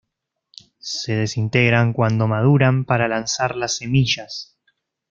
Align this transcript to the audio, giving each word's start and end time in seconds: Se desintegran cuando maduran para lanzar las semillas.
Se 0.79 1.13
desintegran 1.15 1.93
cuando 1.93 2.27
maduran 2.27 2.85
para 2.85 3.07
lanzar 3.07 3.55
las 3.55 3.77
semillas. 3.77 4.57